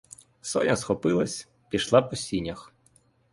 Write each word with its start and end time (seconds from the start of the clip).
Соня 0.41 0.75
схопилась, 0.75 1.47
пішла 1.69 2.01
по 2.01 2.15
сінях. 2.15 2.73